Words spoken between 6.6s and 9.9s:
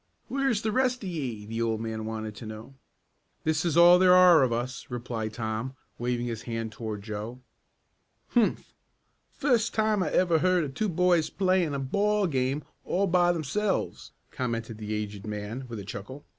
toward Joe. "Humph! Fust